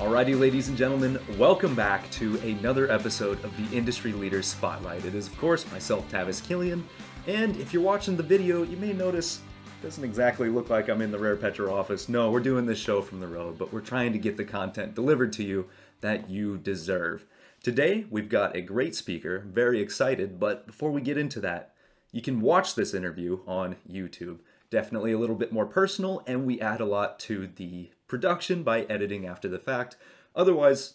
[0.00, 5.04] Alrighty, ladies and gentlemen, welcome back to another episode of the Industry Leaders Spotlight.
[5.04, 6.88] It is, of course, myself, Tavis Killian,
[7.26, 11.02] and if you're watching the video, you may notice it doesn't exactly look like I'm
[11.02, 12.08] in the Rare Petro office.
[12.08, 14.94] No, we're doing this show from the road, but we're trying to get the content
[14.94, 15.68] delivered to you
[16.00, 17.26] that you deserve.
[17.62, 21.74] Today, we've got a great speaker, very excited, but before we get into that,
[22.10, 24.38] you can watch this interview on YouTube.
[24.70, 28.82] Definitely a little bit more personal, and we add a lot to the production by
[28.82, 29.96] editing after the fact.
[30.34, 30.94] Otherwise,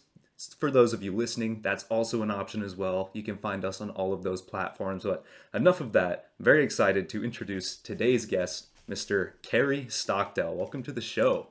[0.60, 3.10] for those of you listening, that's also an option as well.
[3.14, 5.04] You can find us on all of those platforms.
[5.04, 5.24] But
[5.54, 6.32] enough of that.
[6.38, 9.32] I'm Very excited to introduce today's guest, Mr.
[9.42, 10.54] Kerry Stockdale.
[10.54, 11.48] Welcome to the show.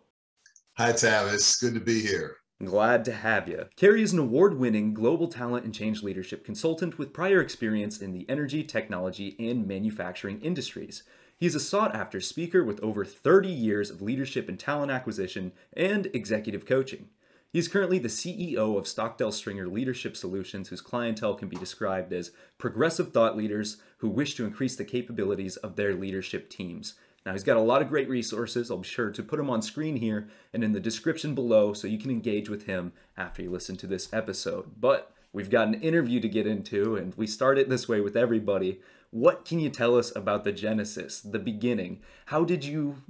[0.77, 1.61] Hi, Tavis.
[1.61, 2.37] Good to be here.
[2.63, 3.67] Glad to have you.
[3.77, 8.13] Kerry is an award winning global talent and change leadership consultant with prior experience in
[8.13, 11.05] the energy, technology, and manufacturing industries.
[11.45, 15.53] He is a sought after speaker with over 30 years of leadership and talent acquisition
[15.75, 17.11] and executive coaching.
[17.53, 22.15] He is currently the CEO of Stockdale Stringer Leadership Solutions, whose clientele can be described
[22.15, 26.95] as progressive thought leaders who wish to increase the capabilities of their leadership teams.
[27.27, 28.71] Now, he's got a lot of great resources.
[28.71, 31.87] I'll be sure to put them on screen here and in the description below so
[31.87, 34.81] you can engage with him after you listen to this episode.
[34.81, 38.17] But we've got an interview to get into, and we start it this way with
[38.17, 38.81] everybody.
[39.11, 42.01] What can you tell us about the genesis, the beginning?
[42.27, 43.03] How did you,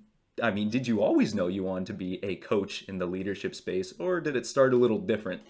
[0.42, 3.54] I mean, did you always know you wanted to be a coach in the leadership
[3.54, 5.42] space, or did it start a little different?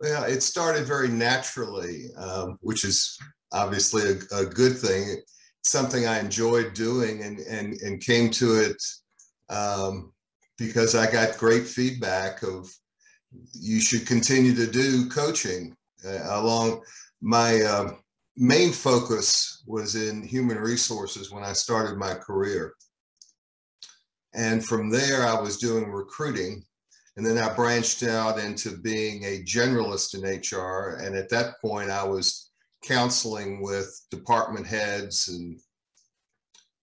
[0.00, 3.18] Well, it started very naturally, um, which is
[3.52, 5.16] obviously a, a, good thing.
[5.64, 8.82] something I enjoyed doing and, and, and came to it
[9.50, 10.12] um,
[10.56, 12.70] because I got great feedback of
[13.52, 16.80] you should continue to do coaching uh, along
[17.20, 17.90] my uh,
[18.36, 22.74] main focus was in human resources when I started my career.
[24.34, 26.64] And from there, I was doing recruiting.
[27.16, 31.00] And then I branched out into being a generalist in HR.
[31.02, 32.50] And at that point, I was
[32.84, 35.60] counseling with department heads and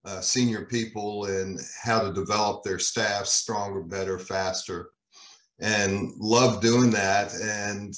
[0.04, 4.90] uh, senior people and how to develop their staff stronger, better, faster,
[5.60, 7.34] and love doing that.
[7.36, 7.96] And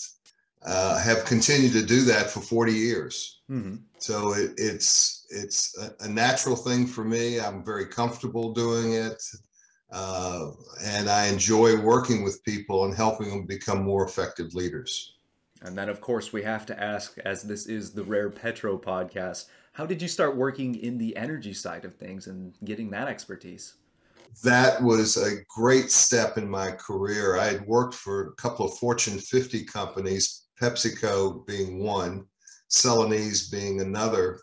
[0.66, 3.42] uh, have continued to do that for 40 years.
[3.50, 3.76] Mm-hmm.
[4.00, 7.40] So it, it's it's a, a, natural thing for me.
[7.40, 9.24] I'm very comfortable doing it,
[9.92, 10.52] uh,
[10.84, 15.16] and I enjoy working with people and helping them become more effective leaders.
[15.62, 19.46] And then, of course, we have to ask, as this is the Rare Petro podcast,
[19.74, 23.76] how did you start working in the energy side of things and getting that expertise?
[24.44, 27.38] That was a great step in my career.
[27.38, 32.26] I had worked for a couple of Fortune 50 companies PepsiCo being one,
[32.70, 34.42] Celanese being another.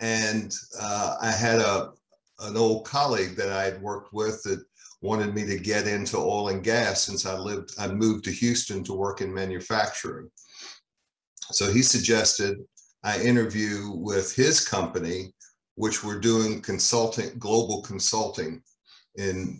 [0.00, 1.92] And uh, I had a
[2.40, 4.64] an old colleague that I had worked with that
[5.00, 8.84] wanted me to get into oil and gas since I lived, I moved to Houston
[8.84, 10.30] to work in manufacturing.
[11.50, 12.58] So he suggested
[13.04, 15.34] I interview with his company,
[15.82, 18.62] which were doing consulting, global consulting
[19.16, 19.58] in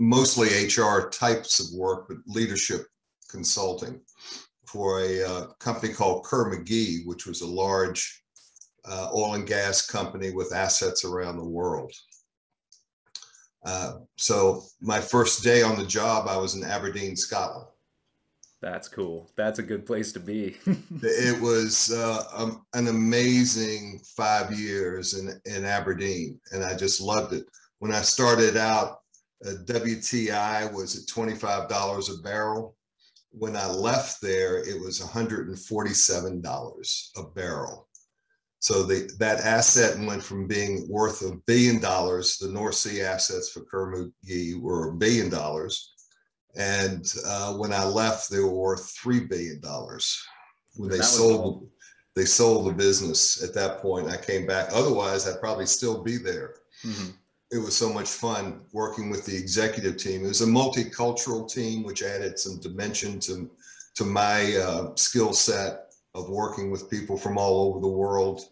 [0.00, 2.88] mostly HR types of work, but leadership
[3.30, 4.00] consulting
[4.66, 8.24] for a uh, company called Kerr-McGee, which was a large
[8.84, 11.92] uh, oil and gas company with assets around the world.
[13.64, 17.68] Uh, so my first day on the job, I was in Aberdeen, Scotland.
[18.64, 19.30] That's cool.
[19.36, 20.56] That's a good place to be.
[21.02, 27.34] it was uh, um, an amazing five years in, in Aberdeen, and I just loved
[27.34, 27.44] it.
[27.80, 29.00] When I started out,
[29.46, 32.74] uh, WTI was at $25 a barrel
[33.36, 37.88] when I left there, it was $147 a barrel.
[38.60, 43.50] So the, that asset went from being worth a billion dollars, the North Sea assets
[43.50, 45.93] for Kerr-McGee were a billion dollars.
[46.56, 49.60] And uh, when I left, they were worth $3 billion.
[50.76, 51.68] When they sold,
[52.14, 54.68] they sold the business at that point, I came back.
[54.72, 56.54] Otherwise, I'd probably still be there.
[56.84, 57.10] Mm-hmm
[57.54, 60.24] it was so much fun working with the executive team.
[60.24, 63.48] It was a multicultural team, which added some dimension to,
[63.94, 68.48] to my uh, skill set of working with people from all over the world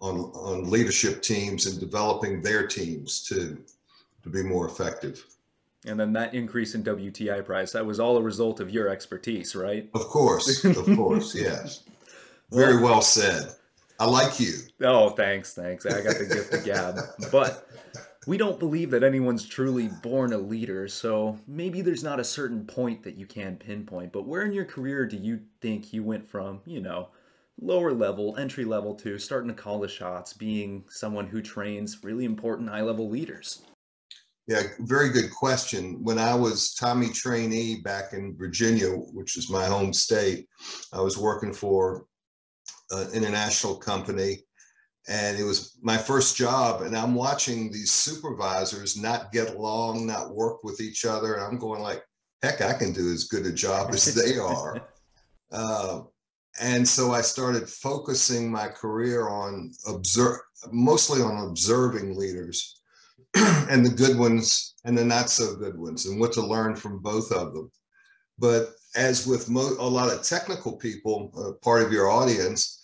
[0.00, 3.56] on, on leadership teams and developing their teams to,
[4.24, 5.24] to be more effective.
[5.86, 9.54] And then that increase in WTI price, that was all a result of your expertise,
[9.54, 9.88] right?
[9.94, 11.84] Of course, of course, yes.
[12.50, 13.54] Very well said.
[13.98, 14.54] I like you.
[14.82, 15.86] Oh, thanks, thanks.
[15.86, 16.98] I got the gift of gab.
[17.30, 17.68] But
[18.26, 22.66] we don't believe that anyone's truly born a leader, so maybe there's not a certain
[22.66, 24.12] point that you can pinpoint.
[24.12, 27.08] But where in your career do you think you went from, you know,
[27.60, 32.24] lower level, entry level to starting to call the shots, being someone who trains really
[32.24, 33.62] important high level leaders?
[34.50, 36.02] Yeah, very good question.
[36.02, 40.48] When I was Tommy trainee back in Virginia, which is my home state,
[40.92, 42.06] I was working for
[42.90, 44.38] an international company
[45.08, 50.34] and it was my first job and i'm watching these supervisors not get along not
[50.34, 52.02] work with each other and i'm going like
[52.42, 54.88] heck i can do as good a job as they are
[55.52, 56.02] uh,
[56.60, 60.38] and so i started focusing my career on observe
[60.70, 62.79] mostly on observing leaders
[63.70, 66.98] and the good ones and the not so good ones and what to learn from
[66.98, 67.70] both of them
[68.38, 72.80] but as with mo- a lot of technical people uh, part of your audience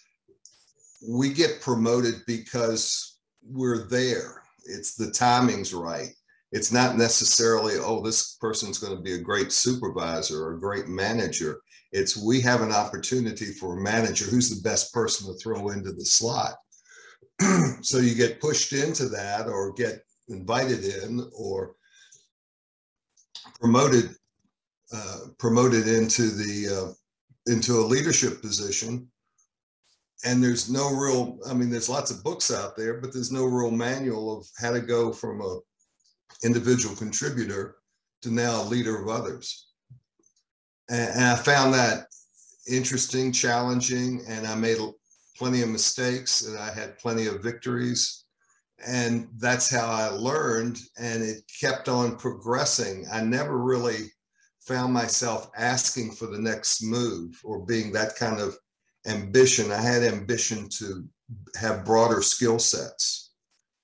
[1.06, 4.43] we get promoted because we're there.
[4.65, 6.11] It's the timing's right.
[6.53, 10.88] It's not necessarily, oh, this person's going to be a great supervisor or a great
[10.88, 11.61] manager.
[11.93, 15.93] It's we have an opportunity for a manager who's the best person to throw into
[15.93, 16.55] the slot.
[17.83, 21.76] so you get pushed into that or get invited in or
[23.61, 24.14] promoted
[24.93, 26.93] uh, promoted into the uh,
[27.52, 29.08] into a leadership position.
[30.25, 33.44] And there's no real i mean there's lots of books out there but there's no
[33.44, 35.58] real manual of how to go from a
[36.43, 37.76] individual contributor
[38.23, 39.69] to now a leader of others.
[40.88, 42.06] And, and i found that
[42.67, 44.78] interesting challenging and i made
[45.37, 48.25] plenty of mistakes and i had plenty of victories
[48.87, 54.11] and that's how i learned and it kept on progressing i never really
[54.67, 58.56] found myself asking for the next move or being that kind of
[59.06, 59.71] ambition.
[59.71, 61.05] I had ambition to
[61.59, 63.31] have broader skill sets.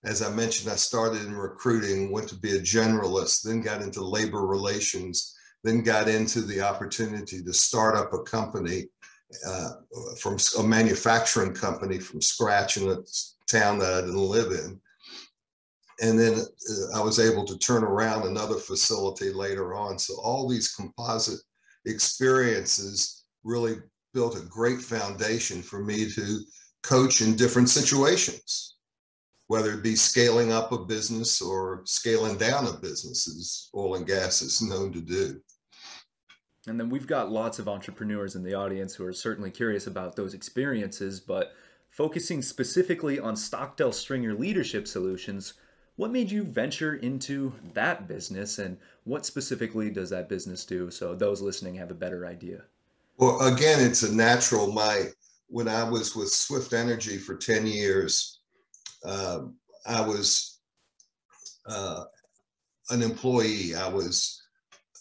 [0.05, 4.03] As I mentioned, I started in recruiting, went to be a generalist, then got into
[4.03, 8.89] labor relations, then got into the opportunity to start up a company
[9.47, 9.71] uh,
[10.19, 12.99] from a manufacturing company from scratch in a
[13.47, 14.81] town that I didn't live in.
[16.03, 19.99] And then uh, I was able to turn around another facility later on.
[19.99, 21.41] So all these composite
[21.87, 23.77] experiences really
[24.13, 26.41] built a great foundation for me to
[26.83, 28.77] coach in different situations,
[29.47, 34.07] whether it be scaling up a business or scaling down a business, as oil and
[34.07, 35.41] gas is known to do.
[36.67, 40.15] And then we've got lots of entrepreneurs in the audience who are certainly curious about
[40.15, 41.53] those experiences, but
[41.91, 45.55] focusing specifically on Stockdale Stringer Leadership Solutions,
[45.97, 51.15] what made you venture into that business and what specifically does that business do so
[51.15, 52.63] those listening have a better idea?
[53.19, 54.73] Well, again, it's a natural.
[54.73, 55.09] My
[55.49, 58.41] when I was with Swift Energy for ten years,
[59.05, 59.41] uh,
[59.87, 60.61] I was
[61.67, 62.05] uh,
[62.91, 63.75] an employee.
[63.75, 64.43] I was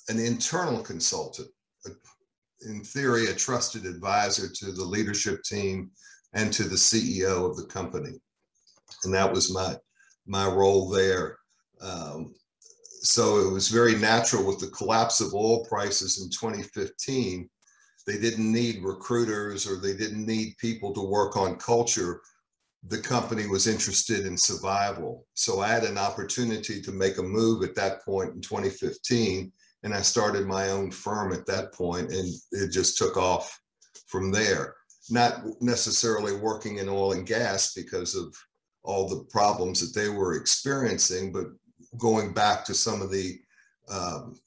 [0.09, 1.47] an internal consultant,
[2.67, 5.89] in theory, a trusted advisor to the leadership team
[6.33, 8.19] and to the CEO of the company,
[9.05, 9.75] and that was my
[10.31, 11.37] my role there.
[11.81, 12.33] Um,
[13.03, 17.49] so it was very natural with the collapse of oil prices in 2015
[18.07, 22.21] they didn't need recruiters or they didn't need people to work on culture.
[22.87, 25.27] The company was interested in survival.
[25.35, 29.51] So I had an opportunity to make a move at that point in 2015.
[29.83, 33.59] And I started my own firm at that point, and it just took off
[34.07, 34.75] from there.
[35.09, 38.35] Not necessarily working in oil and gas because of
[38.83, 41.45] all the problems that they were experiencing, but
[41.97, 43.39] going back to some of the
[43.89, 44.39] um,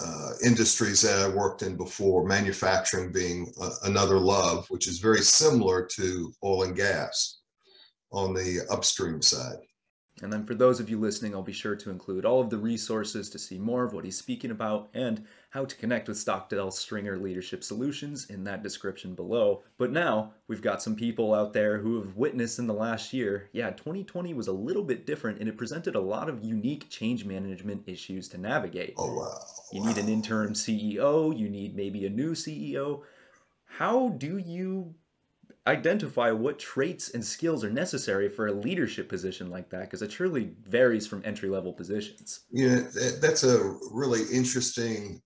[0.00, 3.52] uh, industries that I worked in before, manufacturing being
[3.84, 7.40] another love, which is very similar to oil and gas
[8.10, 9.58] on the upstream side.
[10.22, 12.56] And then for those of you listening, I'll be sure to include all of the
[12.56, 15.26] resources to see more of what he's speaking about and
[15.56, 19.62] how to connect with Stockdale Stringer Leadership Solutions in that description below.
[19.78, 23.48] But now we've got some people out there who have witnessed in the last year,
[23.54, 27.24] yeah, 2020 was a little bit different and it presented a lot of unique change
[27.24, 28.92] management issues to navigate.
[28.98, 29.38] Oh, wow.
[29.72, 33.00] You need an interim CEO, you need maybe a new CEO.
[33.64, 34.94] How do you
[35.66, 40.10] identify what traits and skills are necessary for a leadership position like that because it
[40.10, 42.82] truly varies from entry level positions yeah
[43.20, 45.20] that's a really interesting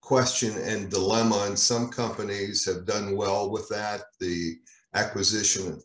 [0.00, 4.02] question and dilemma and some companies have done well with that.
[4.18, 4.56] The
[4.94, 5.80] acquisition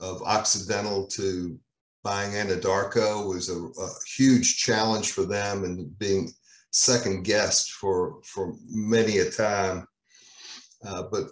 [0.00, 1.58] of occidental to
[2.04, 6.30] buying anadarko was a, a huge challenge for them and being
[6.70, 9.86] second guessed for for many a time.
[10.86, 11.30] Uh, but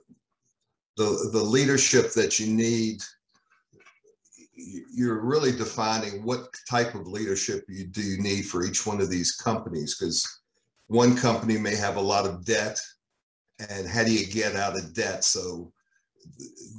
[0.97, 3.03] the, the leadership that you need,
[4.57, 9.11] you're really defining what type of leadership you do you need for each one of
[9.11, 10.41] these companies because
[10.89, 12.81] one company may have a lot of debt
[13.71, 15.73] and how do you get out of debt so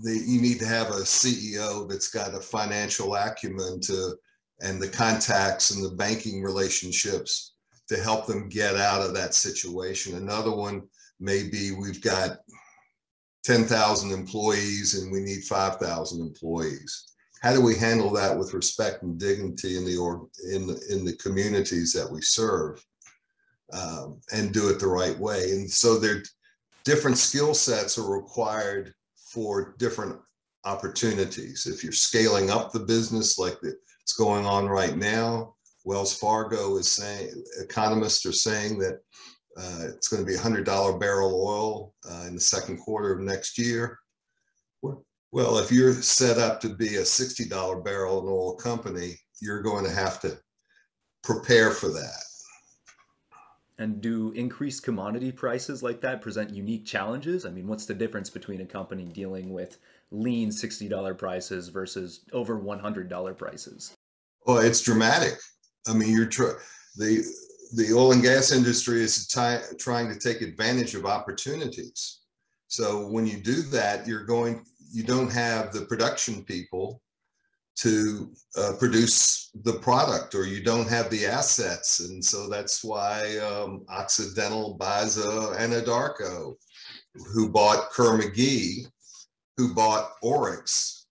[0.04, 4.16] the, you need to have a ceo that's got a financial acumen to
[4.62, 7.56] and the contacts and the banking relationships
[7.88, 10.16] to help them get out of that situation.
[10.16, 10.84] Another one
[11.20, 12.40] may be we've got
[13.44, 17.12] 10,000 employees and we need 5,000 employees.
[17.42, 21.16] How do we handle that with respect and dignity in the or in in the
[21.22, 22.84] communities that we serve,
[23.74, 25.52] um, and do it the right way?
[25.52, 26.24] And so there,
[26.84, 30.20] different skill sets are required for different
[30.66, 31.66] opportunities.
[31.66, 36.92] If you're scaling up the business like it's going on right now, Wells Fargo is
[36.92, 37.32] saying,
[37.62, 39.00] economists are saying that
[39.58, 43.58] uh, it's going to be $100 barrel oil uh, in the second quarter of next
[43.58, 44.00] year.
[45.36, 49.84] Well, if you're set up to be a $60 barrel in oil company, you're going
[49.84, 50.38] to have to
[51.24, 52.24] prepare for that.
[53.78, 57.46] And do increased commodity prices like that present unique challenges?
[57.46, 59.78] I mean, what's the difference between a company dealing with
[60.12, 63.94] lean $60 prices versus over $100 prices?
[64.46, 65.34] Well, it's dramatic.
[65.88, 66.60] I mean, you're tr-
[66.96, 67.26] the
[67.74, 72.22] the oil and gas industry is trying to take advantage of opportunities.
[72.68, 77.02] So when you do that, you're going, you don't have the production people
[77.78, 82.00] to uh, produce the product or you don't have the assets.
[82.00, 86.56] And so that's why um, Occidental buys uh, Anadarko,
[87.34, 88.86] who bought Kerr-McGee,
[89.58, 91.06] who bought Oryx,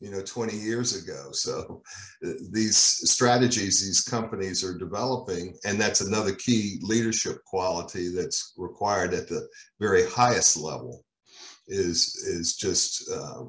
[0.00, 1.82] you know 20 years ago so
[2.26, 9.12] uh, these strategies these companies are developing and that's another key leadership quality that's required
[9.12, 9.46] at the
[9.78, 11.04] very highest level
[11.68, 13.42] is is just uh,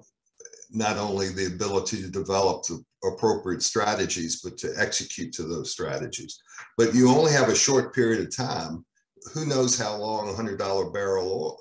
[0.72, 6.40] not only the ability to develop the appropriate strategies but to execute to those strategies.
[6.78, 8.86] But you only have a short period of time.
[9.34, 11.60] Who knows how long a hundred dollar barrel oil,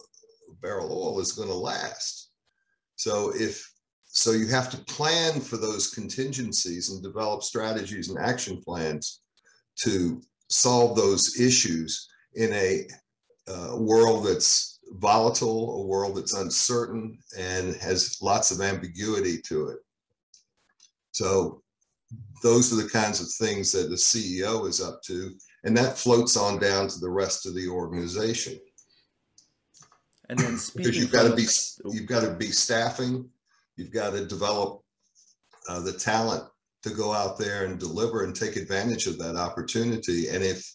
[0.63, 2.31] barrel oil is going to last.
[2.97, 3.71] So if
[4.13, 9.21] so you have to plan for those contingencies and develop strategies and action plans
[9.83, 12.87] to solve those issues in a
[13.49, 19.79] uh, world that's volatile, a world that's uncertain and has lots of ambiguity to it.
[21.13, 21.63] So
[22.43, 25.33] those are the kinds of things that the CEO is up to,
[25.65, 28.59] and that floats on down to the rest of the organization.
[30.29, 31.47] And then because you've got to be
[31.87, 33.29] you've got to be staffing
[33.81, 34.83] You've got to develop
[35.67, 36.45] uh, the talent
[36.83, 40.29] to go out there and deliver and take advantage of that opportunity.
[40.29, 40.75] And if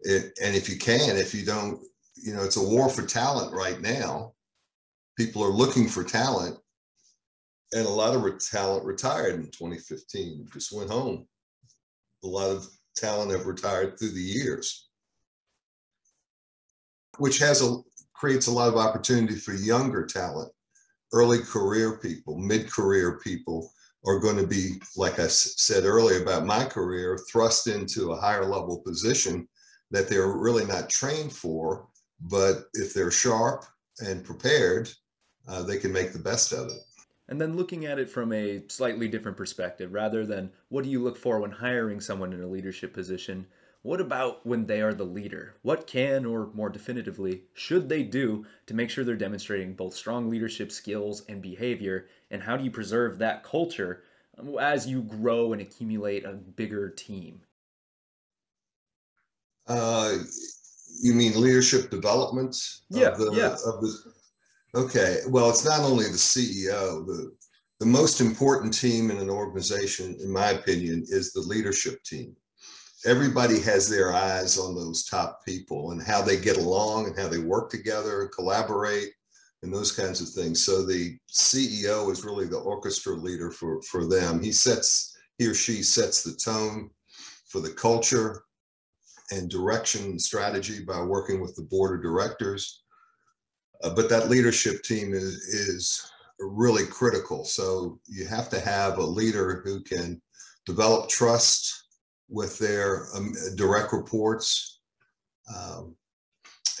[0.00, 1.78] it, and if you can, if you don't,
[2.16, 4.32] you know, it's a war for talent right now.
[5.16, 6.58] People are looking for talent,
[7.72, 10.48] and a lot of re- talent retired in 2015.
[10.52, 11.26] Just went home.
[12.24, 14.88] A lot of talent have retired through the years,
[17.18, 17.76] which has a
[18.14, 20.50] creates a lot of opportunity for younger talent
[21.12, 23.72] early career people, mid career people
[24.04, 28.44] are going to be, like I said earlier about my career, thrust into a higher
[28.44, 29.48] level position
[29.90, 31.88] that they're really not trained for.
[32.20, 33.64] But if they're sharp
[34.00, 34.90] and prepared,
[35.46, 36.82] uh, they can make the best of it.
[37.28, 41.02] And then looking at it from a slightly different perspective, rather than what do you
[41.02, 43.46] look for when hiring someone in a leadership position,
[43.82, 45.54] what about when they are the leader?
[45.62, 50.28] What can, or more definitively, should they do to make sure they're demonstrating both strong
[50.28, 52.08] leadership skills and behavior?
[52.30, 54.02] And how do you preserve that culture
[54.38, 57.42] um, as you grow and accumulate a bigger team?
[59.68, 60.18] Uh,
[61.02, 62.56] you mean leadership development?
[62.90, 63.48] Yeah, the, yeah.
[63.48, 64.12] The,
[64.74, 67.06] okay, well, it's not only the CEO.
[67.06, 67.32] The,
[67.80, 72.34] the most important team in an organization, in my opinion, is the leadership team
[73.06, 77.28] everybody has their eyes on those top people and how they get along and how
[77.28, 79.10] they work together and collaborate
[79.62, 80.64] and those kinds of things.
[80.64, 84.42] So the CEO is really the orchestra leader for, for them.
[84.42, 86.90] He sets, he or she sets the tone
[87.48, 88.42] for the culture
[89.30, 92.82] and direction and strategy by working with the board of directors.
[93.82, 97.44] Uh, but that leadership team is, is really critical.
[97.44, 100.20] So you have to have a leader who can
[100.64, 101.86] develop trust
[102.28, 104.80] with their um, direct reports.
[105.54, 105.94] Um,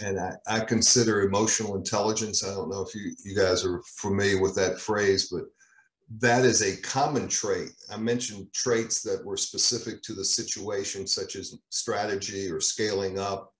[0.02, 2.44] and I, I, consider emotional intelligence.
[2.44, 5.44] I don't know if you, you guys are familiar with that phrase, but
[6.18, 7.70] that is a common trait.
[7.92, 13.52] I mentioned traits that were specific to the situation, such as strategy or scaling up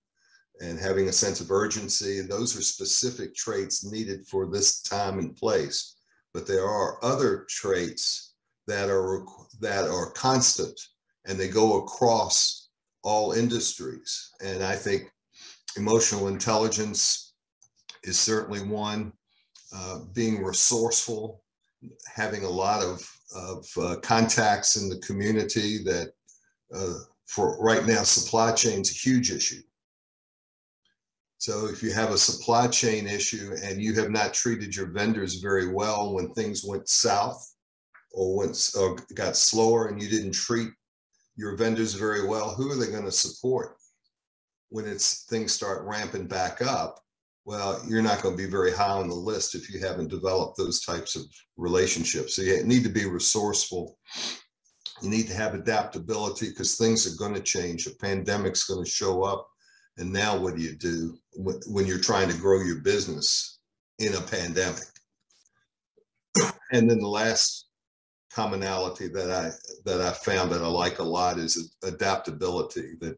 [0.61, 2.21] and having a sense of urgency.
[2.21, 5.95] Those are specific traits needed for this time and place.
[6.33, 8.33] But there are other traits
[8.67, 9.25] that are
[9.59, 10.79] that are constant
[11.25, 12.69] and they go across
[13.03, 14.31] all industries.
[14.43, 15.11] And I think
[15.75, 17.33] emotional intelligence
[18.03, 19.11] is certainly one.
[19.75, 21.43] Uh, being resourceful,
[22.13, 26.11] having a lot of, of uh, contacts in the community that
[26.73, 26.93] uh,
[27.25, 29.61] for right now, supply chain is a huge issue.
[31.39, 35.35] So if you have a supply chain issue and you have not treated your vendors
[35.35, 37.53] very well when things went south
[38.11, 40.69] or went or got slower and you didn't treat
[41.35, 43.77] your vendors very well, who are they going to support
[44.69, 47.03] when it's things start ramping back up?
[47.47, 50.57] Well, you're not going to be very high on the list if you haven't developed
[50.57, 51.23] those types of
[51.55, 52.35] relationships.
[52.35, 53.97] So you need to be resourceful.
[55.01, 57.87] You need to have adaptability because things are going to change.
[57.87, 59.47] A pandemic's going to show up
[59.97, 63.59] and now what do you do when you're trying to grow your business
[63.99, 64.83] in a pandemic?
[66.73, 67.69] And then the last
[68.29, 69.51] commonality that I
[69.85, 72.95] that I found that I like a lot is adaptability.
[72.99, 73.15] That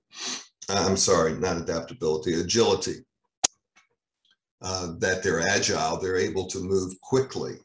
[0.69, 2.97] I'm sorry, not adaptability, agility.
[4.61, 7.55] Uh, that they're agile, they're able to move quickly,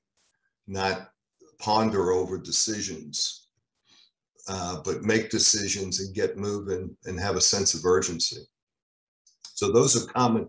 [0.68, 1.10] not
[1.58, 3.48] ponder over decisions,
[4.48, 8.46] uh, but make decisions and get moving and have a sense of urgency.
[9.54, 10.46] So those are common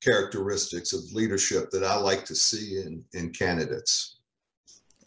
[0.00, 4.20] characteristics of leadership that I like to see in, in candidates.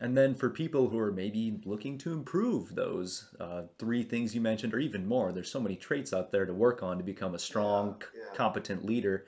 [0.01, 4.41] And then for people who are maybe looking to improve those uh, three things you
[4.41, 7.35] mentioned, or even more, there's so many traits out there to work on to become
[7.35, 8.35] a strong, yeah, yeah.
[8.35, 9.25] competent leader.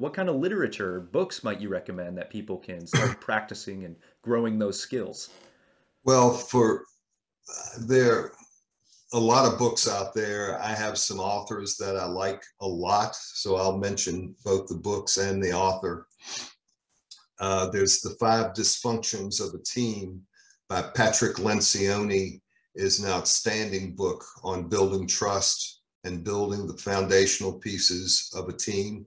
[0.00, 4.58] What kind of literature, books might you recommend that people can start practicing and growing
[4.58, 5.28] those skills?
[6.04, 6.86] Well, for
[7.50, 8.32] uh, there,
[9.12, 10.58] a lot of books out there.
[10.58, 15.18] I have some authors that I like a lot, so I'll mention both the books
[15.18, 16.06] and the author.
[17.38, 20.22] Uh, there's The Five Dysfunctions of a Team
[20.70, 22.40] by Patrick Lencioni
[22.74, 29.04] is an outstanding book on building trust and building the foundational pieces of a team.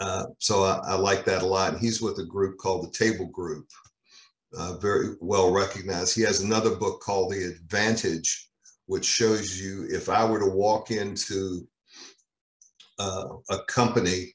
[0.00, 1.72] Uh, so I, I, like that a lot.
[1.74, 3.66] And he's with a group called the Table Group
[4.56, 6.14] uh, very well recognized.
[6.14, 8.48] He has another book called The Advantage,
[8.86, 11.68] which shows you if I were to walk into
[12.98, 14.34] uh, a company,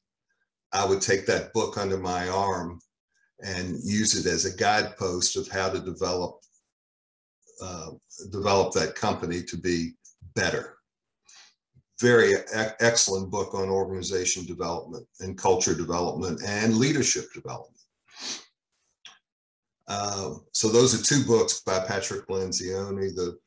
[0.71, 2.79] I would take that book under my arm
[3.43, 6.39] and use it as a guidepost of how to develop
[7.61, 7.91] uh,
[8.31, 9.93] develop that company to be
[10.35, 10.77] better.
[12.01, 12.33] Very
[12.81, 17.71] excellent book on organization development and culture development and leadership development.
[19.87, 23.15] Uh, so those are two books by Patrick Lencioni.
[23.15, 23.37] The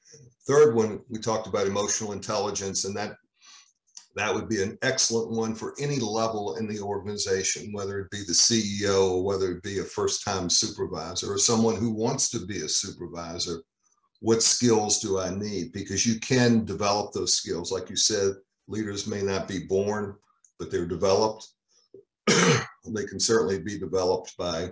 [0.47, 3.17] third one, we talked about emotional intelligence, and that
[4.17, 8.25] that would be an excellent one for any level in the organization, whether it be
[8.27, 12.69] the CEO whether it be a first-time supervisor or someone who wants to be a
[12.69, 13.63] supervisor.
[14.21, 15.73] What skills do I need?
[15.73, 17.71] Because you can develop those skills.
[17.71, 18.35] Like you said,
[18.67, 20.17] leaders may not be born,
[20.59, 21.49] but they're developed.
[22.27, 24.71] they can certainly be developed by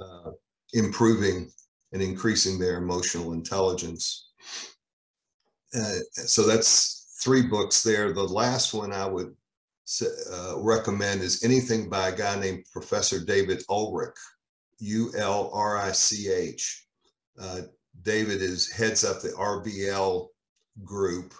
[0.00, 0.30] uh,
[0.72, 1.50] improving
[1.92, 4.30] and increasing their emotional intelligence.
[5.76, 8.12] Uh, so that's three books there.
[8.12, 9.34] The last one I would
[10.32, 14.16] uh, recommend is anything by a guy named Professor David Ulrich,
[14.78, 16.86] U L R I C H.
[18.02, 20.28] David is heads up the RBL
[20.84, 21.34] group,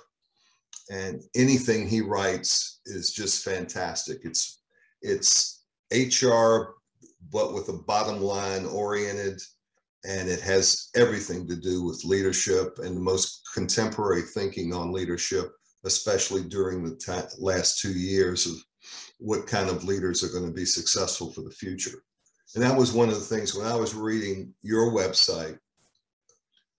[0.91, 4.21] and anything he writes is just fantastic.
[4.23, 4.63] It's
[5.03, 6.75] it's HR
[7.33, 9.41] but with a bottom line oriented
[10.05, 15.53] and it has everything to do with leadership and the most contemporary thinking on leadership
[15.85, 18.55] especially during the last two years of
[19.19, 22.03] what kind of leaders are going to be successful for the future
[22.55, 25.59] and that was one of the things when i was reading your website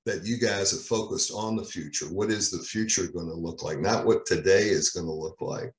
[0.06, 3.64] that you guys have focused on the future what is the future going to look
[3.64, 5.72] like not what today is going to look like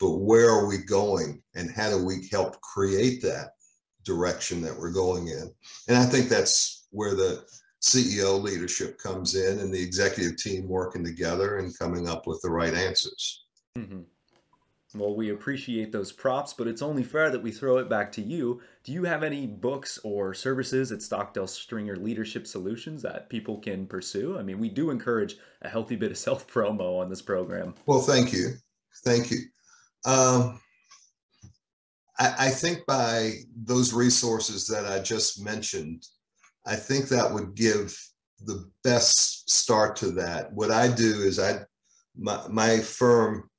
[0.00, 3.50] but where are we going and how do we help create that
[4.08, 5.52] direction that we're going in.
[5.86, 7.44] And I think that's where the
[7.82, 12.50] CEO leadership comes in and the executive team working together and coming up with the
[12.50, 13.44] right answers.
[13.76, 14.00] Mm-hmm.
[14.94, 18.22] Well, we appreciate those props, but it's only fair that we throw it back to
[18.22, 18.62] you.
[18.84, 23.86] Do you have any books or services at Stockdale Stringer Leadership Solutions that people can
[23.86, 24.38] pursue?
[24.38, 27.74] I mean, we do encourage a healthy bit of self promo on this program.
[27.84, 28.54] Well, thank you.
[29.04, 29.40] Thank you.
[30.06, 30.58] Um,
[32.18, 36.06] I, I think by those resources that I just mentioned,
[36.66, 37.98] I think that would give
[38.40, 40.50] the best start to that.
[40.52, 41.58] What I do is I,
[42.16, 43.50] my, my firm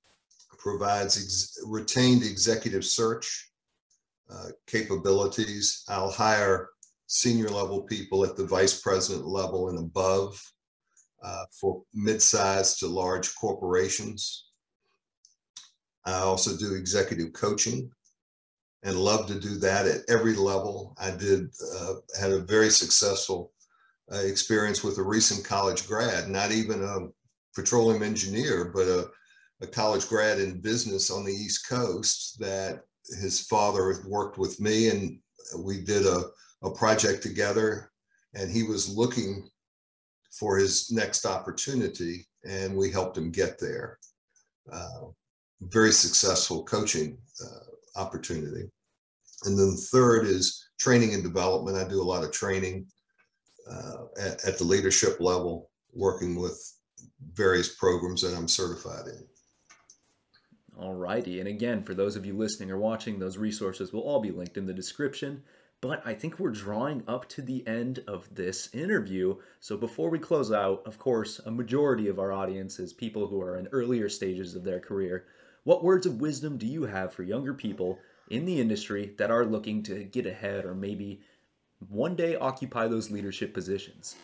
[0.59, 3.49] provides ex, retained executive search
[4.31, 5.83] uh, capabilities.
[5.87, 6.69] I'll hire
[7.07, 10.39] senior level people at the vice president level and above
[11.23, 14.45] uh, for mid-sized to large corporations.
[16.05, 17.89] I also do executive coaching
[18.83, 20.95] and love to do that at every level.
[21.01, 23.51] I did uh, had a very successful
[24.11, 27.07] uh, experience with a recent college grad, not even a
[27.53, 29.09] petroleum engineer, but a,
[29.61, 32.81] a college grad in business on the East Coast that
[33.21, 35.19] his father worked with me and
[35.57, 36.23] we did a,
[36.63, 37.91] a project together
[38.35, 39.49] and he was looking
[40.31, 43.97] for his next opportunity and we helped him get there.
[44.71, 45.07] Uh,
[45.61, 48.69] very successful coaching uh, opportunity.
[49.43, 51.77] And then the third is training and development.
[51.77, 52.85] I do a lot of training
[53.69, 56.61] uh, at, at the leadership level, working with
[57.33, 59.25] various programs that I'm certified in.
[60.79, 64.31] Alrighty, and again, for those of you listening or watching, those resources will all be
[64.31, 65.43] linked in the description.
[65.81, 69.35] But I think we're drawing up to the end of this interview.
[69.59, 73.41] So before we close out, of course, a majority of our audience is people who
[73.41, 75.25] are in earlier stages of their career.
[75.63, 79.45] What words of wisdom do you have for younger people in the industry that are
[79.45, 81.21] looking to get ahead or maybe
[81.87, 84.15] one day occupy those leadership positions?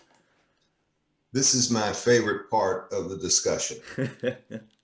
[1.31, 3.77] This is my favorite part of the discussion.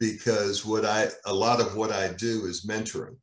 [0.00, 3.16] because what I a lot of what I do is mentoring.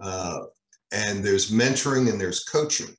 [0.00, 0.44] Uh,
[0.92, 2.94] and there's mentoring and there's coaching.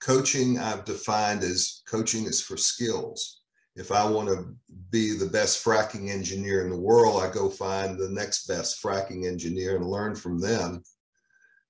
[0.00, 3.40] Coaching I've defined as coaching is for skills.
[3.74, 4.54] If I want to
[4.90, 9.26] be the best fracking engineer in the world, I go find the next best fracking
[9.26, 10.84] engineer and learn from them.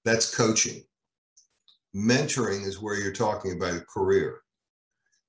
[0.05, 0.83] That's coaching.
[1.97, 4.41] Mentoring is where you're talking about a career.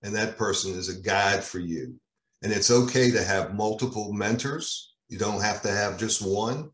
[0.04, 1.98] And that person is a guide for you
[2.45, 4.93] and it's okay to have multiple mentors.
[5.10, 6.69] You don't have to have just one.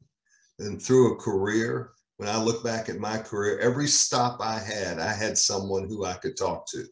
[0.60, 4.99] And through a career, when I look back at my career, every stop I had,
[4.99, 6.84] I had someone who I could talk to.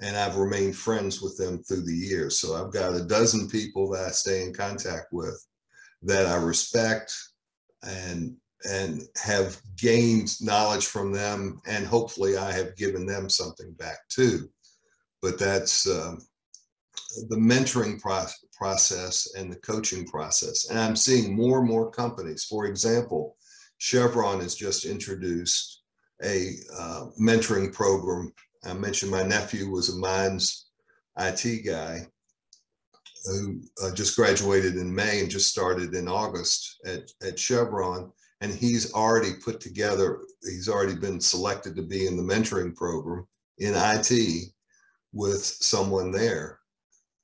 [0.00, 2.40] And I've remained friends with them through the years.
[2.40, 5.40] So I've got a dozen people that I stay in contact with
[6.02, 7.14] that I respect
[7.84, 8.34] and
[8.68, 14.50] and have gained knowledge from them and hopefully i have given them something back too
[15.22, 16.18] but that's um,
[17.28, 18.00] the mentoring
[18.52, 20.70] process and the coaching process.
[20.70, 22.44] And I'm seeing more and more companies.
[22.44, 23.36] For example,
[23.78, 25.82] Chevron has just introduced
[26.22, 28.32] a uh, mentoring program.
[28.64, 30.66] I mentioned my nephew was a mines
[31.18, 32.06] IT guy
[33.24, 38.12] who uh, just graduated in May and just started in August at, at Chevron.
[38.42, 43.26] And he's already put together, he's already been selected to be in the mentoring program
[43.58, 44.52] in IT
[45.12, 46.59] with someone there.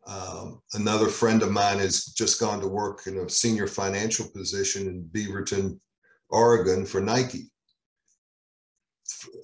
[0.06, 4.86] Um, another friend of mine has just gone to work in a senior financial position
[4.86, 5.80] in Beaverton,
[6.28, 7.50] Oregon for Nike.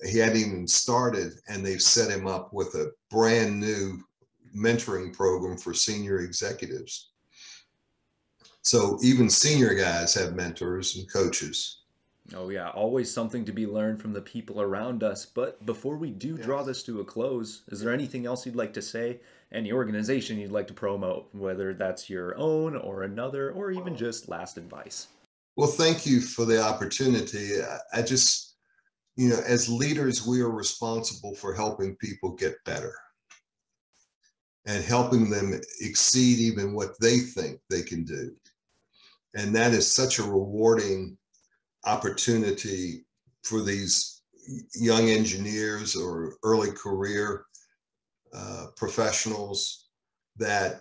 [0.09, 4.01] He hadn't even started, and they've set him up with a brand new
[4.57, 7.11] mentoring program for senior executives.
[8.63, 11.83] So even senior guys have mentors and coaches.
[12.35, 15.27] Oh, yeah, always something to be learned from the people around us.
[15.27, 16.45] But before we do yes.
[16.45, 19.21] draw this to a close, is there anything else you'd like to say?
[19.53, 24.29] Any organization you'd like to promote, whether that's your own or another, or even just
[24.29, 25.09] last advice?
[25.57, 27.51] Well, thank you for the opportunity.
[27.93, 28.57] I just,
[29.17, 32.95] you know, as leaders, we are responsible for helping people get better
[34.65, 38.35] and helping them exceed even what they think they can do.
[39.35, 41.19] And that is such a rewarding
[41.85, 43.05] opportunity
[43.43, 44.23] for these
[44.75, 47.45] young engineers or early career
[48.35, 49.89] uh, professionals
[50.37, 50.81] that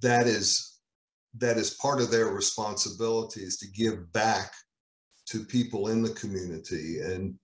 [0.00, 0.78] that is
[1.36, 4.52] that is part of their responsibility is to give back
[5.26, 7.34] to people in the community and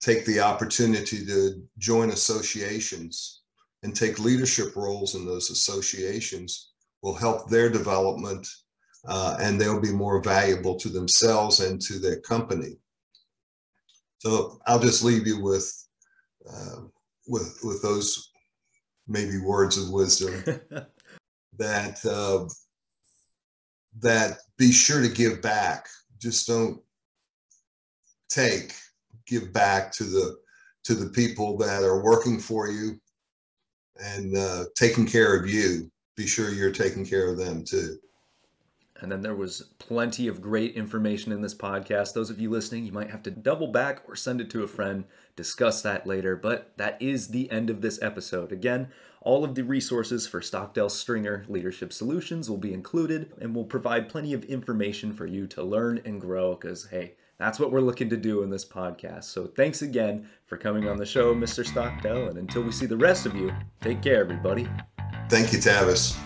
[0.00, 3.42] take the opportunity to join associations
[3.82, 8.46] and take leadership roles in those associations will help their development
[9.06, 12.76] uh, and they'll be more valuable to themselves and to their company.
[14.18, 15.72] So I'll just leave you with
[16.50, 16.82] uh,
[17.28, 18.32] with with those
[19.08, 20.44] maybe words of wisdom
[21.58, 22.46] that uh,
[24.00, 25.88] that be sure to give back.
[26.18, 26.80] Just don't
[28.28, 28.74] take.
[29.26, 30.36] Give back to the
[30.84, 32.98] to the people that are working for you
[33.96, 35.90] and uh, taking care of you.
[36.16, 37.98] Be sure you're taking care of them too.
[39.00, 42.14] And then there was plenty of great information in this podcast.
[42.14, 44.68] Those of you listening, you might have to double back or send it to a
[44.68, 45.04] friend,
[45.36, 46.34] discuss that later.
[46.36, 48.50] But that is the end of this episode.
[48.52, 48.88] Again,
[49.20, 54.08] all of the resources for Stockdale Stringer Leadership Solutions will be included and will provide
[54.08, 58.10] plenty of information for you to learn and grow because, hey, that's what we're looking
[58.10, 59.24] to do in this podcast.
[59.24, 61.64] So thanks again for coming on the show, Mr.
[61.64, 62.28] Stockdale.
[62.28, 64.68] And until we see the rest of you, take care, everybody.
[65.28, 66.16] Thank you, Tavis.